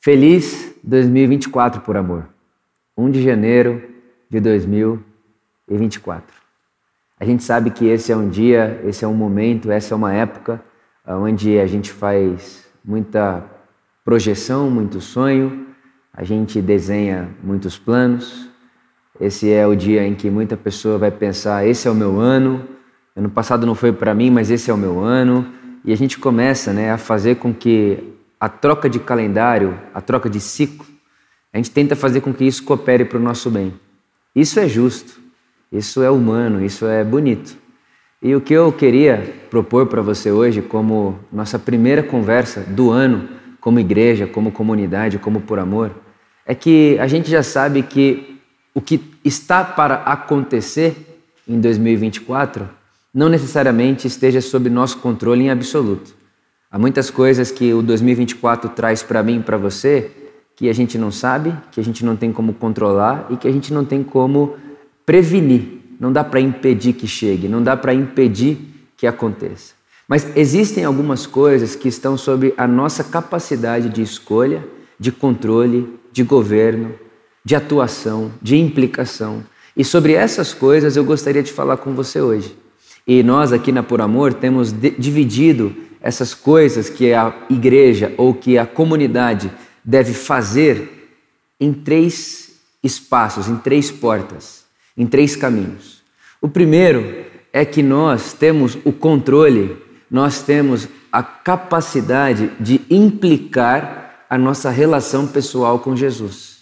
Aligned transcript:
Feliz 0.00 0.76
2024 0.84 1.80
por 1.80 1.96
amor. 1.96 2.28
1 2.96 3.10
de 3.10 3.20
janeiro 3.20 3.82
de 4.30 4.38
2024. 4.38 6.24
A 7.18 7.24
gente 7.24 7.42
sabe 7.42 7.70
que 7.70 7.84
esse 7.86 8.12
é 8.12 8.16
um 8.16 8.28
dia, 8.28 8.80
esse 8.84 9.04
é 9.04 9.08
um 9.08 9.14
momento, 9.14 9.72
essa 9.72 9.94
é 9.94 9.96
uma 9.96 10.14
época 10.14 10.62
onde 11.04 11.58
a 11.58 11.66
gente 11.66 11.90
faz 11.90 12.64
muita 12.84 13.44
projeção, 14.04 14.70
muito 14.70 15.00
sonho, 15.00 15.66
a 16.14 16.22
gente 16.22 16.62
desenha 16.62 17.28
muitos 17.42 17.76
planos. 17.76 18.48
Esse 19.20 19.50
é 19.50 19.66
o 19.66 19.74
dia 19.74 20.06
em 20.06 20.14
que 20.14 20.30
muita 20.30 20.56
pessoa 20.56 20.96
vai 20.96 21.10
pensar: 21.10 21.66
esse 21.66 21.88
é 21.88 21.90
o 21.90 21.94
meu 21.94 22.20
ano. 22.20 22.68
Ano 23.16 23.30
passado 23.30 23.66
não 23.66 23.74
foi 23.74 23.92
para 23.92 24.14
mim, 24.14 24.30
mas 24.30 24.48
esse 24.48 24.70
é 24.70 24.74
o 24.74 24.78
meu 24.78 25.00
ano. 25.00 25.52
E 25.84 25.92
a 25.92 25.96
gente 25.96 26.20
começa 26.20 26.72
né, 26.72 26.92
a 26.92 26.98
fazer 26.98 27.36
com 27.36 27.52
que 27.52 28.16
a 28.40 28.48
troca 28.48 28.88
de 28.88 28.98
calendário, 28.98 29.78
a 29.92 30.00
troca 30.00 30.28
de 30.30 30.40
ciclo, 30.40 30.86
a 31.52 31.56
gente 31.56 31.70
tenta 31.70 31.96
fazer 31.96 32.20
com 32.20 32.32
que 32.32 32.44
isso 32.44 32.62
coopere 32.62 33.04
para 33.04 33.18
o 33.18 33.22
nosso 33.22 33.50
bem. 33.50 33.74
Isso 34.34 34.60
é 34.60 34.68
justo, 34.68 35.20
isso 35.72 36.02
é 36.02 36.10
humano, 36.10 36.64
isso 36.64 36.86
é 36.86 37.02
bonito. 37.02 37.56
E 38.20 38.34
o 38.34 38.40
que 38.40 38.52
eu 38.52 38.72
queria 38.72 39.34
propor 39.48 39.86
para 39.86 40.02
você 40.02 40.30
hoje, 40.30 40.60
como 40.60 41.18
nossa 41.32 41.58
primeira 41.58 42.02
conversa 42.02 42.60
do 42.60 42.90
ano, 42.90 43.28
como 43.60 43.80
igreja, 43.80 44.26
como 44.26 44.52
comunidade, 44.52 45.18
como 45.18 45.40
por 45.40 45.58
amor, 45.58 45.92
é 46.44 46.54
que 46.54 46.98
a 46.98 47.06
gente 47.06 47.30
já 47.30 47.42
sabe 47.42 47.82
que 47.82 48.40
o 48.74 48.80
que 48.80 49.00
está 49.24 49.64
para 49.64 49.96
acontecer 49.96 51.22
em 51.46 51.60
2024 51.60 52.68
não 53.12 53.28
necessariamente 53.28 54.06
esteja 54.06 54.40
sob 54.40 54.68
nosso 54.68 54.98
controle 54.98 55.44
em 55.44 55.50
absoluto. 55.50 56.14
Há 56.70 56.78
muitas 56.78 57.08
coisas 57.08 57.50
que 57.50 57.72
o 57.72 57.80
2024 57.80 58.68
traz 58.70 59.02
para 59.02 59.22
mim 59.22 59.38
e 59.38 59.42
para 59.42 59.56
você 59.56 60.10
que 60.54 60.68
a 60.68 60.72
gente 60.74 60.98
não 60.98 61.10
sabe, 61.10 61.54
que 61.72 61.80
a 61.80 61.84
gente 61.84 62.04
não 62.04 62.14
tem 62.14 62.30
como 62.30 62.52
controlar 62.52 63.26
e 63.30 63.38
que 63.38 63.48
a 63.48 63.50
gente 63.50 63.72
não 63.72 63.86
tem 63.86 64.02
como 64.02 64.54
prevenir. 65.06 65.78
Não 65.98 66.12
dá 66.12 66.22
para 66.22 66.40
impedir 66.40 66.92
que 66.92 67.06
chegue, 67.06 67.48
não 67.48 67.62
dá 67.62 67.74
para 67.74 67.94
impedir 67.94 68.58
que 68.98 69.06
aconteça. 69.06 69.72
Mas 70.06 70.36
existem 70.36 70.84
algumas 70.84 71.26
coisas 71.26 71.74
que 71.74 71.88
estão 71.88 72.18
sob 72.18 72.52
a 72.56 72.66
nossa 72.66 73.02
capacidade 73.02 73.88
de 73.88 74.02
escolha, 74.02 74.62
de 75.00 75.10
controle, 75.10 75.88
de 76.12 76.22
governo, 76.22 76.94
de 77.42 77.56
atuação, 77.56 78.30
de 78.42 78.56
implicação. 78.56 79.42
E 79.74 79.82
sobre 79.82 80.12
essas 80.12 80.52
coisas 80.52 80.96
eu 80.96 81.04
gostaria 81.04 81.42
de 81.42 81.52
falar 81.52 81.78
com 81.78 81.94
você 81.94 82.20
hoje. 82.20 82.54
E 83.06 83.22
nós 83.22 83.54
aqui 83.54 83.72
na 83.72 83.82
Por 83.82 84.02
Amor 84.02 84.34
temos 84.34 84.70
dividido 84.70 85.74
essas 86.08 86.32
coisas 86.32 86.88
que 86.88 87.12
a 87.12 87.34
igreja 87.50 88.14
ou 88.16 88.32
que 88.32 88.56
a 88.56 88.64
comunidade 88.64 89.52
deve 89.84 90.14
fazer 90.14 91.10
em 91.60 91.70
três 91.70 92.52
espaços, 92.82 93.46
em 93.46 93.56
três 93.56 93.90
portas, 93.90 94.64
em 94.96 95.06
três 95.06 95.36
caminhos. 95.36 96.02
O 96.40 96.48
primeiro 96.48 97.26
é 97.52 97.62
que 97.62 97.82
nós 97.82 98.32
temos 98.32 98.78
o 98.86 98.92
controle, 98.92 99.76
nós 100.10 100.40
temos 100.40 100.88
a 101.12 101.22
capacidade 101.22 102.52
de 102.58 102.80
implicar 102.88 104.24
a 104.30 104.38
nossa 104.38 104.70
relação 104.70 105.26
pessoal 105.26 105.78
com 105.78 105.94
Jesus. 105.94 106.60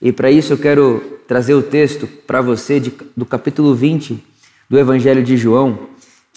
E 0.00 0.12
para 0.12 0.30
isso 0.30 0.54
eu 0.54 0.58
quero 0.58 1.20
trazer 1.26 1.52
o 1.52 1.62
texto 1.62 2.06
para 2.26 2.40
você 2.40 2.80
de, 2.80 2.94
do 3.14 3.26
capítulo 3.26 3.74
20 3.74 4.24
do 4.70 4.78
Evangelho 4.78 5.22
de 5.22 5.36
João, 5.36 5.88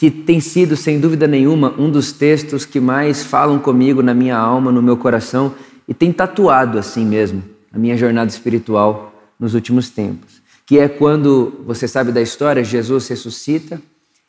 que 0.01 0.09
tem 0.09 0.39
sido, 0.39 0.75
sem 0.75 0.99
dúvida 0.99 1.27
nenhuma, 1.27 1.75
um 1.77 1.87
dos 1.87 2.11
textos 2.11 2.65
que 2.65 2.79
mais 2.79 3.23
falam 3.23 3.59
comigo 3.59 4.01
na 4.01 4.15
minha 4.15 4.35
alma, 4.35 4.71
no 4.71 4.81
meu 4.81 4.97
coração, 4.97 5.53
e 5.87 5.93
tem 5.93 6.11
tatuado 6.11 6.79
assim 6.79 7.05
mesmo 7.05 7.43
a 7.71 7.77
minha 7.77 7.95
jornada 7.95 8.27
espiritual 8.27 9.13
nos 9.39 9.53
últimos 9.53 9.91
tempos. 9.91 10.41
Que 10.65 10.79
é 10.79 10.89
quando, 10.89 11.53
você 11.67 11.87
sabe 11.87 12.11
da 12.11 12.19
história, 12.19 12.63
Jesus 12.63 13.07
ressuscita 13.09 13.79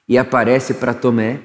e 0.06 0.18
aparece 0.18 0.74
para 0.74 0.92
Tomé. 0.92 1.40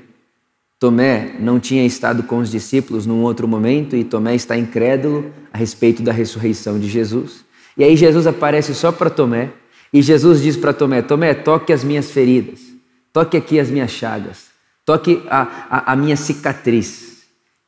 Tomé 0.78 1.38
não 1.40 1.58
tinha 1.58 1.86
estado 1.86 2.22
com 2.24 2.40
os 2.40 2.52
discípulos 2.52 3.06
num 3.06 3.22
outro 3.24 3.48
momento 3.48 3.96
e 3.96 4.04
Tomé 4.04 4.36
está 4.36 4.58
incrédulo 4.58 5.32
a 5.54 5.58
respeito 5.58 6.04
da 6.04 6.12
ressurreição 6.12 6.78
de 6.78 6.90
Jesus. 6.90 7.46
E 7.78 7.84
aí 7.86 7.96
Jesus 7.96 8.28
aparece 8.28 8.76
só 8.76 8.92
para 8.92 9.10
Tomé 9.10 9.52
e 9.94 10.02
Jesus 10.02 10.42
diz 10.42 10.58
para 10.58 10.74
Tomé: 10.74 11.02
Tomé, 11.02 11.34
toque 11.34 11.72
as 11.72 11.82
minhas 11.82 12.12
feridas. 12.12 12.77
Toque 13.18 13.36
aqui 13.36 13.60
as 13.60 13.72
minhas 13.72 13.90
chagas. 13.90 14.52
Toque 14.86 15.24
a, 15.28 15.66
a, 15.72 15.94
a 15.94 15.96
minha 15.96 16.16
cicatriz. 16.16 17.24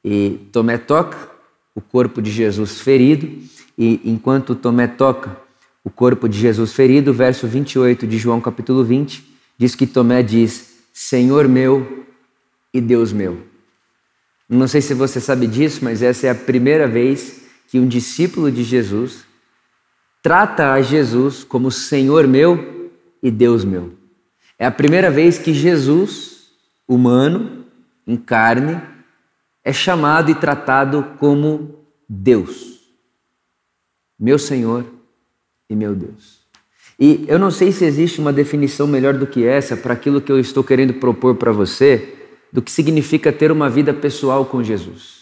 E 0.06 0.38
Tomé 0.52 0.78
toca 0.78 1.18
o 1.74 1.82
corpo 1.82 2.22
de 2.22 2.30
Jesus 2.30 2.80
ferido. 2.80 3.28
E 3.76 4.00
enquanto 4.06 4.54
Tomé 4.54 4.86
toca 4.86 5.36
o 5.84 5.90
corpo 5.90 6.30
de 6.30 6.38
Jesus 6.38 6.72
ferido, 6.74 7.12
verso 7.12 7.48
28 7.48 8.06
de 8.06 8.20
João 8.20 8.40
capítulo 8.40 8.84
20, 8.84 9.28
diz 9.58 9.74
que 9.74 9.88
Tomé 9.88 10.22
diz: 10.22 10.84
Senhor 10.94 11.48
meu 11.48 12.06
e 12.72 12.80
Deus 12.80 13.12
meu. 13.12 13.42
Não 14.48 14.68
sei 14.68 14.82
se 14.82 14.94
você 14.94 15.20
sabe 15.20 15.48
disso, 15.48 15.80
mas 15.82 16.04
essa 16.04 16.28
é 16.28 16.30
a 16.30 16.36
primeira 16.36 16.88
vez 16.88 17.42
que 17.70 17.80
um 17.80 17.88
discípulo 17.88 18.52
de 18.52 18.64
Jesus 18.64 19.26
trata 20.22 20.74
a 20.74 20.82
Jesus 20.84 21.44
como 21.44 21.72
Senhor 21.72 22.28
meu 22.28 22.92
e 23.24 23.32
Deus 23.32 23.66
meu. 23.66 23.98
É 24.60 24.66
a 24.66 24.72
primeira 24.72 25.10
vez 25.10 25.38
que 25.38 25.54
Jesus, 25.54 26.50
humano, 26.86 27.64
em 28.06 28.18
carne, 28.18 28.82
é 29.64 29.72
chamado 29.72 30.30
e 30.30 30.36
tratado 30.36 31.16
como 31.18 31.86
Deus. 32.10 32.82
Meu 34.20 34.38
Senhor 34.38 34.86
e 35.70 35.76
meu 35.78 35.96
Deus. 35.96 36.40
E 37.00 37.24
eu 37.30 37.40
não 37.40 37.50
sei 37.50 37.72
se 37.72 37.86
existe 37.86 38.20
uma 38.20 38.34
definição 38.34 38.86
melhor 38.86 39.14
do 39.14 39.26
que 39.26 39.46
essa 39.46 39.78
para 39.78 39.94
aquilo 39.94 40.20
que 40.20 40.32
eu 40.32 40.38
estou 40.38 40.62
querendo 40.62 40.96
propor 40.96 41.36
para 41.36 41.54
você, 41.54 42.16
do 42.52 42.62
que 42.62 42.70
significa 42.70 43.32
ter 43.32 43.54
uma 43.54 43.70
vida 43.70 43.94
pessoal 43.94 44.44
com 44.44 44.62
Jesus. 44.62 45.20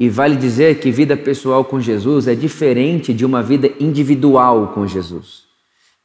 E 0.00 0.08
vale 0.08 0.34
dizer 0.34 0.80
que 0.80 0.90
vida 0.90 1.16
pessoal 1.16 1.64
com 1.64 1.80
Jesus 1.80 2.26
é 2.26 2.34
diferente 2.34 3.14
de 3.14 3.24
uma 3.24 3.40
vida 3.40 3.70
individual 3.78 4.72
com 4.74 4.84
Jesus 4.84 5.47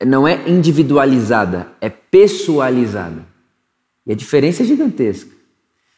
não 0.05 0.27
é 0.27 0.49
individualizada, 0.49 1.67
é 1.79 1.89
pessoalizada. 1.89 3.25
E 4.05 4.11
a 4.11 4.15
diferença 4.15 4.63
é 4.63 4.65
gigantesca. 4.65 5.31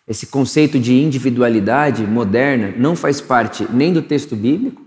Esse 0.07 0.27
conceito 0.27 0.79
de 0.79 0.93
individualidade 0.93 2.03
moderna 2.03 2.73
não 2.77 2.95
faz 2.95 3.19
parte 3.19 3.67
nem 3.71 3.91
do 3.91 4.01
texto 4.01 4.35
bíblico 4.35 4.83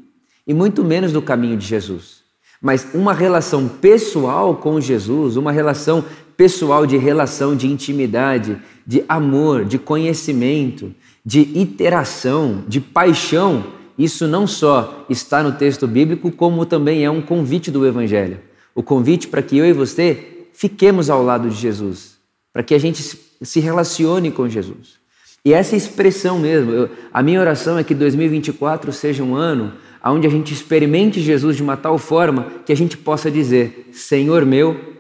e 0.46 0.54
muito 0.54 0.84
menos 0.84 1.12
do 1.12 1.20
caminho 1.20 1.56
de 1.56 1.66
Jesus. 1.66 2.18
Mas 2.62 2.88
uma 2.94 3.12
relação 3.12 3.68
pessoal 3.68 4.56
com 4.56 4.80
Jesus, 4.80 5.36
uma 5.36 5.50
relação 5.50 6.04
pessoal 6.36 6.86
de 6.86 6.96
relação 6.96 7.56
de 7.56 7.66
intimidade, 7.66 8.56
de 8.86 9.04
amor, 9.08 9.64
de 9.64 9.78
conhecimento, 9.78 10.94
de 11.24 11.58
interação, 11.58 12.64
de 12.68 12.80
paixão, 12.80 13.64
isso 13.98 14.28
não 14.28 14.46
só 14.46 15.04
está 15.10 15.42
no 15.42 15.52
texto 15.52 15.86
bíblico, 15.88 16.30
como 16.30 16.64
também 16.64 17.04
é 17.04 17.10
um 17.10 17.20
convite 17.20 17.70
do 17.72 17.84
Evangelho 17.84 18.47
o 18.74 18.82
convite 18.82 19.28
para 19.28 19.42
que 19.42 19.56
eu 19.56 19.66
e 19.66 19.72
você 19.72 20.46
fiquemos 20.52 21.08
ao 21.10 21.22
lado 21.22 21.48
de 21.48 21.56
Jesus, 21.56 22.18
para 22.52 22.62
que 22.62 22.74
a 22.74 22.78
gente 22.78 23.02
se 23.42 23.60
relacione 23.60 24.30
com 24.30 24.48
Jesus. 24.48 24.98
E 25.44 25.52
essa 25.52 25.76
expressão 25.76 26.38
mesmo, 26.38 26.72
eu, 26.72 26.90
a 27.12 27.22
minha 27.22 27.40
oração 27.40 27.78
é 27.78 27.84
que 27.84 27.94
2024 27.94 28.92
seja 28.92 29.22
um 29.22 29.34
ano 29.34 29.72
onde 30.04 30.26
a 30.26 30.30
gente 30.30 30.52
experimente 30.52 31.20
Jesus 31.20 31.56
de 31.56 31.62
uma 31.62 31.76
tal 31.76 31.98
forma 31.98 32.46
que 32.64 32.72
a 32.72 32.76
gente 32.76 32.96
possa 32.96 33.30
dizer: 33.30 33.88
Senhor 33.92 34.44
meu 34.44 34.94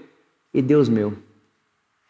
e 0.52 0.62
Deus 0.62 0.88
meu. 0.88 1.14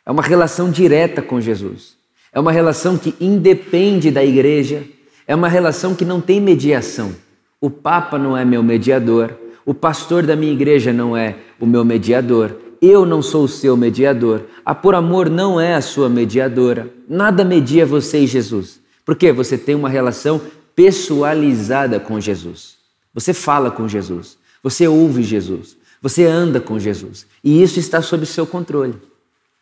É 0.05 0.11
uma 0.11 0.23
relação 0.23 0.71
direta 0.71 1.21
com 1.21 1.41
Jesus. 1.41 1.97
É 2.33 2.41
uma 2.41 2.53
relação 2.53 2.97
que 2.97 3.15
independe 3.21 4.11
da 4.11 4.25
igreja. 4.25 4.83
É 5.27 5.35
uma 5.35 5.49
relação 5.49 5.95
que 5.95 6.05
não 6.05 6.21
tem 6.21 6.41
mediação. 6.41 7.15
O 7.61 7.69
Papa 7.69 8.19
não 8.19 8.37
é 8.37 8.45
meu 8.45 8.63
mediador. 8.63 9.37
O 9.69 9.75
pastor 9.75 10.25
da 10.25 10.35
minha 10.35 10.51
igreja 10.51 10.95
não 10.95 11.15
é 11.15 11.37
o 11.61 11.67
meu 11.67 11.85
mediador. 11.85 12.57
Eu 12.81 13.05
não 13.05 13.21
sou 13.21 13.45
o 13.45 13.49
seu 13.49 13.77
mediador. 13.77 14.47
A 14.65 14.75
Por 14.75 14.95
Amor 14.95 15.29
não 15.29 15.61
é 15.61 15.75
a 15.75 15.83
sua 15.83 16.09
mediadora. 16.09 16.89
Nada 17.07 17.45
media 17.45 17.85
você 17.85 18.21
e 18.21 18.27
Jesus. 18.27 18.81
Porque 19.05 19.31
você 19.31 19.59
tem 19.59 19.75
uma 19.75 19.91
relação 19.91 20.41
pessoalizada 20.75 22.01
com 22.01 22.19
Jesus. 22.19 22.77
Você 23.13 23.35
fala 23.35 23.71
com 23.71 23.87
Jesus. 23.87 24.39
Você 24.63 24.89
ouve 24.89 25.23
Jesus. 25.23 25.77
Você 26.01 26.25
anda 26.25 26.61
com 26.61 26.79
Jesus. 26.79 27.27
E 27.45 27.63
isso 27.63 27.79
está 27.79 28.01
sob 28.01 28.25
seu 28.25 28.47
controle. 28.47 28.95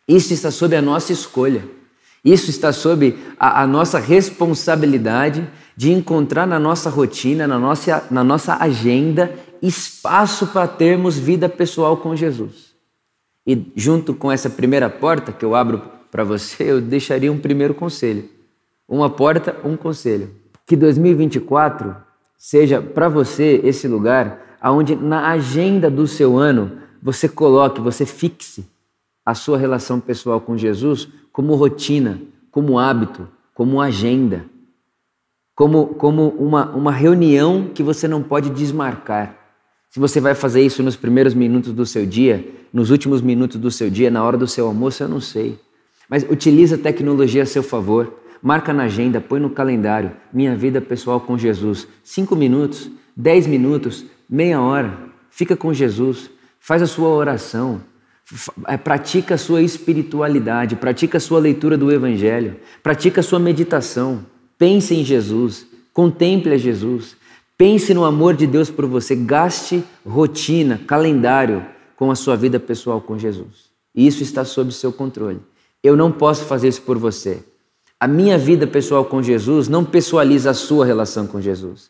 Isso 0.07 0.31
está 0.31 0.51
sob 0.51 0.73
a 0.73 0.81
nossa 0.81 1.11
escolha. 1.11 1.65
Isso 2.23 2.49
está 2.49 2.71
sob 2.71 3.13
a, 3.37 3.61
a 3.61 3.67
nossa 3.67 3.99
responsabilidade 3.99 5.45
de 5.77 5.91
encontrar 5.91 6.47
na 6.47 6.59
nossa 6.59 6.89
rotina, 6.89 7.47
na 7.47 7.59
nossa, 7.59 8.03
na 8.09 8.23
nossa 8.23 8.55
agenda, 8.55 9.31
espaço 9.61 10.47
para 10.47 10.67
termos 10.67 11.17
vida 11.17 11.47
pessoal 11.47 11.97
com 11.97 12.15
Jesus. 12.15 12.75
E 13.45 13.71
junto 13.75 14.13
com 14.13 14.31
essa 14.31 14.49
primeira 14.49 14.89
porta 14.89 15.31
que 15.31 15.45
eu 15.45 15.55
abro 15.55 15.81
para 16.11 16.23
você, 16.23 16.71
eu 16.71 16.81
deixaria 16.81 17.31
um 17.31 17.39
primeiro 17.39 17.73
conselho. 17.73 18.29
Uma 18.87 19.09
porta, 19.09 19.55
um 19.63 19.77
conselho. 19.77 20.31
Que 20.65 20.75
2024 20.75 21.95
seja 22.37 22.81
para 22.81 23.09
você 23.09 23.61
esse 23.63 23.87
lugar 23.87 24.57
aonde 24.59 24.95
na 24.95 25.29
agenda 25.29 25.89
do 25.89 26.07
seu 26.07 26.37
ano 26.37 26.81
você 27.01 27.29
coloque, 27.29 27.79
você 27.79 28.05
fixe 28.05 28.65
a 29.25 29.33
sua 29.33 29.57
relação 29.57 29.99
pessoal 29.99 30.41
com 30.41 30.57
Jesus 30.57 31.07
como 31.31 31.55
rotina, 31.55 32.19
como 32.51 32.79
hábito, 32.79 33.27
como 33.53 33.81
agenda, 33.81 34.45
como, 35.55 35.87
como 35.95 36.29
uma, 36.29 36.69
uma 36.71 36.91
reunião 36.91 37.69
que 37.73 37.81
você 37.81 38.07
não 38.07 38.21
pode 38.21 38.49
desmarcar. 38.49 39.35
Se 39.97 39.99
você 39.99 40.21
vai 40.21 40.35
fazer 40.35 40.61
isso 40.61 40.83
nos 40.83 40.95
primeiros 40.95 41.33
minutos 41.33 41.73
do 41.73 41.83
seu 41.83 42.05
dia, 42.05 42.47
nos 42.71 42.91
últimos 42.91 43.19
minutos 43.19 43.59
do 43.59 43.71
seu 43.71 43.89
dia, 43.89 44.11
na 44.11 44.23
hora 44.23 44.37
do 44.37 44.45
seu 44.45 44.67
almoço, 44.67 45.01
eu 45.01 45.07
não 45.07 45.19
sei. 45.19 45.57
Mas 46.07 46.23
utilize 46.29 46.75
a 46.75 46.77
tecnologia 46.77 47.41
a 47.41 47.47
seu 47.47 47.63
favor. 47.63 48.13
Marca 48.39 48.71
na 48.71 48.83
agenda, 48.83 49.19
põe 49.19 49.39
no 49.39 49.49
calendário. 49.49 50.11
Minha 50.31 50.55
vida 50.55 50.79
pessoal 50.79 51.19
com 51.19 51.35
Jesus. 51.35 51.87
Cinco 52.03 52.35
minutos, 52.35 52.91
dez 53.15 53.47
minutos, 53.47 54.05
meia 54.29 54.61
hora. 54.61 54.95
Fica 55.31 55.55
com 55.55 55.73
Jesus. 55.73 56.29
Faz 56.59 56.83
a 56.83 56.85
sua 56.85 57.09
oração. 57.09 57.81
É, 58.67 58.77
pratica 58.77 59.33
a 59.33 59.37
sua 59.39 59.63
espiritualidade. 59.63 60.75
Pratica 60.75 61.17
a 61.17 61.19
sua 61.19 61.39
leitura 61.39 61.75
do 61.75 61.91
Evangelho. 61.91 62.57
Pratica 62.83 63.21
a 63.21 63.23
sua 63.23 63.39
meditação. 63.39 64.23
Pense 64.59 64.93
em 64.93 65.03
Jesus. 65.03 65.65
Contemple 65.91 66.53
a 66.53 66.57
Jesus. 66.59 67.16
Pense 67.57 67.93
no 67.93 68.05
amor 68.05 68.35
de 68.35 68.45
Deus 68.45 68.69
por 68.69 68.85
você. 68.85 69.15
Gaste 69.15 69.83
rotina, 70.05 70.79
calendário 70.85 71.65
com 71.95 72.11
a 72.11 72.15
sua 72.15 72.35
vida 72.35 72.59
pessoal 72.59 73.01
com 73.01 73.17
Jesus. 73.17 73.71
Isso 73.95 74.21
está 74.21 74.45
sob 74.45 74.71
seu 74.71 74.93
controle. 74.93 75.39
Eu 75.83 75.97
não 75.97 76.11
posso 76.11 76.45
fazer 76.45 76.67
isso 76.67 76.83
por 76.83 76.97
você. 76.99 77.43
A 77.99 78.07
minha 78.07 78.37
vida 78.37 78.67
pessoal 78.67 79.03
com 79.05 79.23
Jesus 79.23 79.67
não 79.67 79.83
pessoaliza 79.83 80.51
a 80.51 80.53
sua 80.53 80.85
relação 80.85 81.25
com 81.25 81.41
Jesus. 81.41 81.89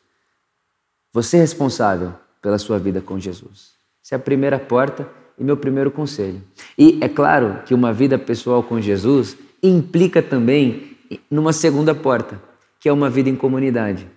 Você 1.11 1.35
é 1.35 1.41
responsável 1.41 2.13
pela 2.41 2.57
sua 2.57 2.79
vida 2.79 3.01
com 3.01 3.19
Jesus. 3.19 3.71
Essa 4.01 4.15
é 4.15 4.17
a 4.17 4.19
primeira 4.19 4.57
porta 4.57 5.09
e 5.37 5.43
meu 5.43 5.57
primeiro 5.57 5.91
conselho. 5.91 6.41
E 6.77 6.97
é 7.01 7.09
claro 7.09 7.61
que 7.65 7.73
uma 7.73 7.91
vida 7.91 8.17
pessoal 8.17 8.63
com 8.63 8.79
Jesus 8.79 9.35
implica 9.61 10.21
também 10.21 10.95
numa 11.29 11.51
segunda 11.51 11.93
porta, 11.93 12.41
que 12.79 12.87
é 12.87 12.93
uma 12.93 13.09
vida 13.09 13.29
em 13.29 13.35
comunidade. 13.35 14.07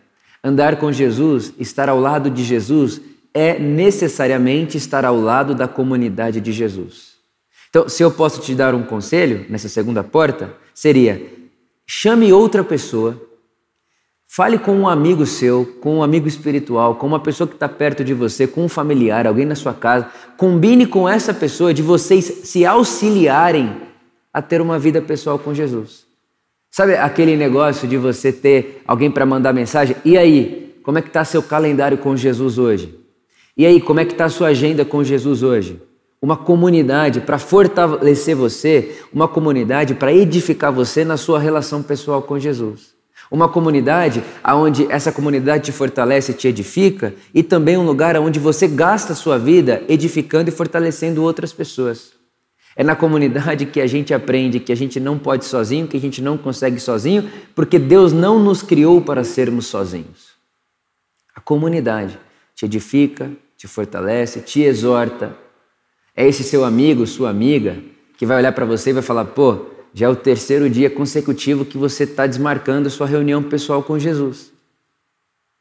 Andar 0.43 0.77
com 0.77 0.91
Jesus, 0.91 1.53
estar 1.59 1.89
ao 1.89 2.01
lado 2.01 2.31
de 2.31 2.43
Jesus, 2.43 3.01
é 3.35 3.59
necessariamente 3.59 4.77
estar 4.77 5.05
ao 5.05 5.21
lado 5.21 5.55
da 5.55 5.69
comunidade 5.69 6.41
de 6.41 6.53
Jesus. 6.53 7.11
Então, 7.69 7.89
se 7.89 8.03
eu 8.03 8.11
posso 8.11 8.41
te 8.41 8.55
dar 8.55 8.75
um 8.75 8.83
conselho 8.83 9.47
nessa 9.49 9.69
segunda 9.69 10.03
porta, 10.03 10.53
seria 10.75 11.23
chame 11.87 12.33
outra 12.33 12.65
pessoa, 12.65 13.21
fale 14.29 14.59
com 14.59 14.73
um 14.73 14.89
amigo 14.89 15.25
seu, 15.25 15.65
com 15.81 15.99
um 15.99 16.03
amigo 16.03 16.27
espiritual, 16.27 16.97
com 16.97 17.07
uma 17.07 17.21
pessoa 17.21 17.47
que 17.47 17.55
está 17.55 17.69
perto 17.69 18.03
de 18.03 18.15
você, 18.15 18.47
com 18.47 18.65
um 18.65 18.69
familiar, 18.69 19.27
alguém 19.27 19.45
na 19.45 19.55
sua 19.55 19.75
casa. 19.75 20.11
Combine 20.37 20.87
com 20.87 21.09
essa 21.09 21.33
pessoa 21.33 21.73
de 21.73 21.83
vocês 21.83 22.25
se 22.25 22.67
auxiliarem 22.67 23.81
a 24.33 24.41
ter 24.41 24.61
uma 24.61 24.79
vida 24.79 25.03
pessoal 25.03 25.39
com 25.39 25.55
Jesus. 25.55 26.10
Sabe 26.71 26.95
aquele 26.97 27.37
negócio 27.37 27.89
de 27.89 27.97
você 27.97 28.33
ter 28.33 28.83
alguém 28.87 29.11
para 29.11 29.27
mandar 29.27 29.53
mensagem? 29.53 29.97
E 30.05 30.17
aí, 30.17 30.75
como 30.83 30.99
é 30.99 31.03
que 31.03 31.09
está 31.09 31.25
seu 31.25 31.43
calendário 31.43 31.99
com 31.99 32.17
Jesus 32.17 32.59
hoje? 32.59 32.99
E 33.57 33.67
aí, 33.67 33.81
como 33.81 34.01
é 34.01 34.05
que 34.05 34.13
está 34.13 34.29
sua 34.29 34.49
agenda 34.49 34.85
com 34.85 35.03
Jesus 35.03 35.43
hoje? 35.43 35.81
uma 36.23 36.37
comunidade 36.37 37.21
para 37.21 37.39
fortalecer 37.39 38.37
você, 38.37 38.97
uma 39.13 39.27
comunidade 39.27 39.95
para 39.95 40.13
edificar 40.13 40.71
você 40.71 41.05
na 41.05 41.17
sua 41.17 41.39
relação 41.39 41.83
pessoal 41.83 42.21
com 42.21 42.39
Jesus. 42.39 42.95
Uma 43.31 43.49
comunidade 43.49 44.23
onde 44.45 44.91
essa 44.91 45.13
comunidade 45.13 45.65
te 45.65 45.73
fortalece, 45.73 46.35
te 46.35 46.49
edifica 46.49 47.15
e 47.33 47.43
também 47.43 47.77
um 47.77 47.87
lugar 47.87 48.17
onde 48.19 48.39
você 48.39 48.67
gasta 48.67 49.13
a 49.13 49.17
sua 49.17 49.39
vida 49.39 49.83
edificando 49.89 50.51
e 50.51 50.53
fortalecendo 50.53 51.23
outras 51.23 51.53
pessoas. 51.53 52.20
É 52.81 52.83
na 52.83 52.97
comunidade 52.97 53.67
que 53.67 53.79
a 53.79 53.87
gente 53.87 54.15
aprende 54.15 54.59
que 54.59 54.73
a 54.73 54.75
gente 54.75 54.99
não 54.99 55.19
pode 55.19 55.45
sozinho, 55.45 55.87
que 55.87 55.99
a 55.99 56.01
gente 56.01 56.23
não 56.23 56.39
consegue 56.39 56.81
sozinho, 56.81 57.31
porque 57.55 57.79
Deus 57.79 58.11
não 58.11 58.43
nos 58.43 58.63
criou 58.63 59.03
para 59.03 59.23
sermos 59.23 59.67
sozinhos. 59.67 60.31
A 61.37 61.43
comunidade 61.43 62.19
te 62.55 62.65
edifica, 62.65 63.31
te 63.55 63.69
fortalece, 63.69 64.41
te 64.41 64.63
exorta, 64.63 65.37
é 66.17 66.27
esse 66.27 66.43
seu 66.43 66.65
amigo, 66.65 67.07
sua 67.07 67.29
amiga, 67.29 67.77
que 68.17 68.25
vai 68.25 68.39
olhar 68.39 68.53
para 68.53 68.65
você 68.65 68.89
e 68.89 68.95
vai 68.95 69.03
falar: 69.03 69.27
pô, 69.27 69.67
já 69.93 70.07
é 70.07 70.09
o 70.09 70.17
terceiro 70.17 70.71
dia 70.71 70.89
consecutivo 70.89 71.67
que 71.67 71.77
você 71.77 72.05
está 72.05 72.27
desmarcando 72.27 72.89
sua 72.89 73.07
reunião 73.07 73.43
pessoal 73.43 73.83
com 73.83 73.99
Jesus. 73.99 74.51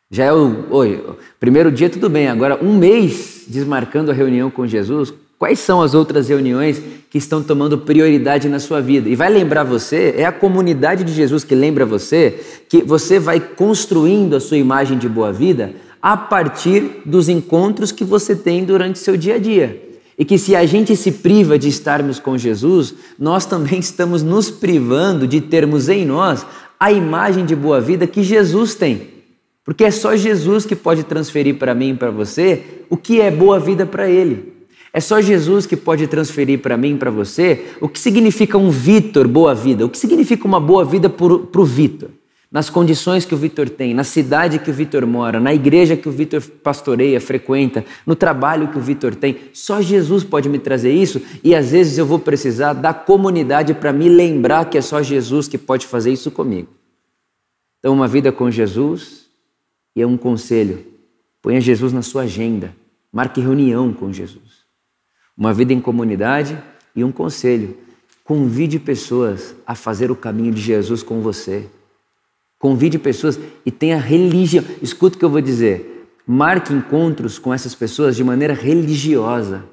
Já 0.10 0.24
é 0.24 0.32
o, 0.32 0.72
oi, 0.74 1.18
primeiro 1.38 1.70
dia 1.70 1.90
tudo 1.90 2.10
bem, 2.10 2.30
agora 2.30 2.64
um 2.64 2.78
mês 2.78 3.44
desmarcando 3.46 4.10
a 4.10 4.14
reunião 4.14 4.50
com 4.50 4.66
Jesus. 4.66 5.14
Quais 5.40 5.60
são 5.60 5.82
as 5.82 5.94
outras 5.94 6.28
reuniões 6.28 6.82
que 7.10 7.18
estão 7.18 7.42
tomando 7.42 7.78
prioridade 7.78 8.50
na 8.50 8.60
sua 8.60 8.82
vida? 8.82 9.08
E 9.08 9.16
vai 9.16 9.30
lembrar 9.30 9.64
você, 9.64 10.14
é 10.18 10.26
a 10.26 10.34
comunidade 10.34 11.06
de 11.06 11.14
Jesus 11.14 11.46
que 11.46 11.56
lembra 11.56 11.86
você 11.86 12.42
que 12.68 12.84
você 12.84 13.18
vai 13.18 13.40
construindo 13.40 14.36
a 14.36 14.42
sua 14.42 14.58
imagem 14.58 14.98
de 14.98 15.08
boa 15.08 15.32
vida 15.32 15.74
a 16.02 16.18
partir 16.18 17.04
dos 17.06 17.30
encontros 17.30 17.94
que 17.94 18.04
você 18.04 18.36
tem 18.36 18.66
durante 18.66 19.00
seu 19.00 19.16
dia 19.16 19.36
a 19.36 19.40
dia. 19.40 19.82
E 20.18 20.26
que 20.26 20.38
se 20.38 20.58
a 20.58 20.66
gente 20.66 20.94
se 20.98 21.10
priva 21.10 21.58
de 21.58 21.70
estarmos 21.70 22.20
com 22.20 22.38
Jesus, 22.38 22.94
nós 23.18 23.46
também 23.46 23.80
estamos 23.80 24.22
nos 24.22 24.52
privando 24.52 25.26
de 25.26 25.40
termos 25.40 25.88
em 25.88 26.06
nós 26.06 26.46
a 26.78 26.92
imagem 26.92 27.46
de 27.46 27.56
boa 27.56 27.80
vida 27.80 28.06
que 28.06 28.24
Jesus 28.24 28.76
tem. 28.76 29.08
Porque 29.64 29.86
é 29.86 29.92
só 29.92 30.18
Jesus 30.18 30.66
que 30.66 30.76
pode 30.76 31.04
transferir 31.04 31.58
para 31.58 31.74
mim 31.74 31.92
e 31.92 31.96
para 31.96 32.12
você 32.12 32.62
o 32.90 32.98
que 32.98 33.22
é 33.22 33.32
boa 33.32 33.58
vida 33.58 33.86
para 33.86 34.10
ele. 34.10 34.59
É 34.92 35.00
só 35.00 35.22
Jesus 35.22 35.66
que 35.66 35.78
pode 35.78 36.08
transferir 36.08 36.60
para 36.60 36.78
mim 36.78 36.98
para 36.98 37.12
você 37.12 37.68
o 37.80 37.88
que 37.88 38.00
significa 38.00 38.58
um 38.58 38.70
Vitor 38.70 39.28
boa 39.28 39.54
vida, 39.54 39.86
o 39.86 39.90
que 39.90 39.98
significa 39.98 40.48
uma 40.48 40.60
boa 40.60 40.84
vida 40.84 41.10
para 41.10 41.62
o 41.62 41.66
Vitor 41.66 42.10
nas 42.52 42.70
condições 42.70 43.26
que 43.26 43.36
o 43.36 43.38
Vitor 43.38 43.70
tem, 43.70 43.94
na 43.94 44.04
cidade 44.04 44.58
que 44.58 44.72
o 44.72 44.74
Vitor 44.74 45.06
mora, 45.06 45.40
na 45.40 45.54
igreja 45.54 45.96
que 45.96 46.10
o 46.10 46.12
Vitor 46.12 46.42
pastoreia, 46.64 47.22
frequenta, 47.22 47.86
no 48.06 48.16
trabalho 48.16 48.70
que 48.70 48.78
o 48.78 48.82
Vitor 48.82 49.14
tem. 49.14 49.38
Só 49.54 49.82
Jesus 49.82 50.24
pode 50.24 50.50
me 50.50 50.58
trazer 50.58 50.92
isso 50.92 51.22
e 51.44 51.54
às 51.54 51.72
vezes 51.72 51.98
eu 51.98 52.06
vou 52.06 52.18
precisar 52.18 52.74
da 52.74 52.94
comunidade 52.94 53.74
para 53.76 53.94
me 53.94 54.10
lembrar 54.10 54.66
que 54.66 54.78
é 54.78 54.82
só 54.82 55.02
Jesus 55.02 55.48
que 55.48 55.58
pode 55.58 55.86
fazer 55.86 56.12
isso 56.12 56.32
comigo. 56.32 56.70
Então, 57.78 57.94
uma 57.94 58.08
vida 58.08 58.32
com 58.32 58.50
Jesus 58.50 59.28
e 59.96 60.02
é 60.02 60.08
um 60.08 60.18
conselho: 60.18 60.86
ponha 61.42 61.62
Jesus 61.62 61.94
na 61.94 62.02
sua 62.02 62.24
agenda, 62.24 62.76
marque 63.14 63.40
reunião 63.40 63.94
com 63.94 64.12
Jesus. 64.12 64.59
Uma 65.40 65.54
vida 65.54 65.72
em 65.72 65.80
comunidade 65.80 66.62
e 66.94 67.02
um 67.02 67.14
conselho: 67.14 67.78
convide 68.26 68.78
pessoas 68.78 69.56
a 69.66 69.74
fazer 69.74 70.12
o 70.12 70.16
caminho 70.16 70.52
de 70.52 70.60
Jesus 70.60 71.02
com 71.02 71.22
você. 71.22 71.66
Convide 72.60 73.00
pessoas 73.00 73.40
e 73.66 73.72
tenha 73.72 73.98
religião. 73.98 74.66
Escuta 74.82 75.16
o 75.16 75.20
que 75.20 75.24
eu 75.24 75.30
vou 75.30 75.40
dizer. 75.40 76.10
Marque 76.28 76.74
encontros 76.74 77.40
com 77.40 77.54
essas 77.54 77.74
pessoas 77.74 78.18
de 78.18 78.24
maneira 78.24 78.54
religiosa. 78.54 79.64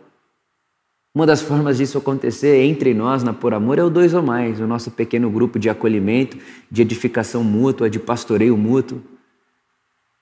Uma 1.12 1.26
das 1.26 1.42
formas 1.42 1.78
disso 1.78 1.99
acontecer 1.99 2.62
entre 2.62 2.94
nós, 2.94 3.25
na 3.25 3.32
Por 3.32 3.52
Amor, 3.52 3.78
é 3.78 3.82
o 3.82 3.90
dois 3.90 4.14
ou 4.14 4.23
mais, 4.23 4.61
o 4.61 4.66
nosso 4.68 4.92
pequeno 4.92 5.28
grupo 5.28 5.58
de 5.58 5.68
acolhimento, 5.68 6.38
de 6.70 6.82
edificação 6.82 7.42
mútua, 7.42 7.90
de 7.90 7.99
pastoreio 7.99 8.56
mútuo. 8.56 9.02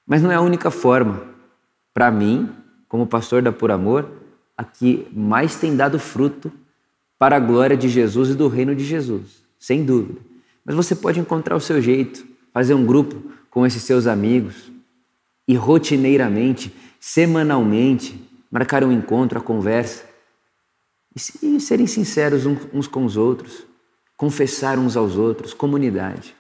Mas 0.07 0.23
não 0.23 0.33
é 0.33 0.37
a 0.37 0.41
única 0.41 0.71
forma. 0.71 1.23
Para 1.93 2.11
mim, 2.11 2.49
como 2.89 3.07
pastor 3.07 3.43
da 3.43 3.53
Por 3.53 3.71
Amor, 3.71 4.24
a 4.57 4.65
que 4.65 5.07
mais 5.13 5.57
tem 5.57 5.77
dado 5.77 5.99
fruto 5.99 6.53
para 7.19 7.37
a 7.37 7.41
glória 7.41 7.77
de 7.77 7.89
Jesus 7.89 8.31
e 8.31 8.35
do 8.35 8.49
reino 8.49 8.75
de 8.75 8.85
Jesus, 8.85 9.43
sem 9.59 9.85
dúvida. 9.85 10.21
Mas 10.65 10.75
você 10.75 10.95
pode 10.95 11.21
encontrar 11.21 11.57
o 11.57 11.61
seu 11.61 11.81
jeito 11.81 12.27
fazer 12.53 12.75
um 12.75 12.87
grupo 12.87 13.33
com 13.51 13.67
esses 13.67 13.83
seus 13.83 14.07
amigos 14.07 14.71
e 15.47 15.55
rotineiramente, 15.55 16.73
semanalmente, 17.01 18.21
marcar 18.51 18.85
um 18.85 18.93
encontro, 18.93 19.39
a 19.39 19.43
conversa 19.43 20.05
e 21.43 21.61
serem 21.61 21.87
sinceros 21.87 22.47
uns 22.47 22.87
com 22.87 23.05
os 23.05 23.17
outros, 23.17 23.67
confessar 24.17 24.79
uns 24.79 24.97
aos 24.97 25.17
outros, 25.17 25.53
comunidade. 25.53 26.35